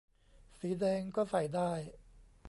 [0.59, 1.71] สีแดงก็ใส่ได้